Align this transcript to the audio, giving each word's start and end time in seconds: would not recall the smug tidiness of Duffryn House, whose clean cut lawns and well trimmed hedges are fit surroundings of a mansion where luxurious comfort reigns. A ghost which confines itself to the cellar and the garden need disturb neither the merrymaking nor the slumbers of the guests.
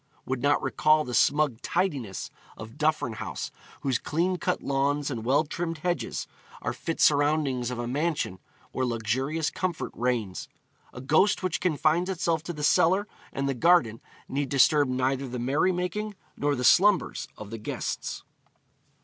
would 0.25 0.41
not 0.41 0.59
recall 0.63 1.03
the 1.03 1.13
smug 1.13 1.61
tidiness 1.61 2.31
of 2.57 2.75
Duffryn 2.75 3.17
House, 3.17 3.51
whose 3.81 3.99
clean 3.99 4.37
cut 4.37 4.63
lawns 4.63 5.11
and 5.11 5.23
well 5.23 5.43
trimmed 5.43 5.77
hedges 5.77 6.25
are 6.63 6.73
fit 6.73 6.99
surroundings 6.99 7.69
of 7.69 7.77
a 7.77 7.85
mansion 7.87 8.39
where 8.71 8.83
luxurious 8.83 9.51
comfort 9.51 9.91
reigns. 9.93 10.49
A 10.91 11.01
ghost 11.01 11.43
which 11.43 11.59
confines 11.61 12.09
itself 12.09 12.41
to 12.45 12.53
the 12.53 12.63
cellar 12.63 13.07
and 13.31 13.47
the 13.47 13.53
garden 13.53 14.01
need 14.27 14.49
disturb 14.49 14.89
neither 14.89 15.27
the 15.27 15.37
merrymaking 15.37 16.15
nor 16.35 16.55
the 16.55 16.63
slumbers 16.63 17.27
of 17.37 17.51
the 17.51 17.59
guests. 17.59 18.23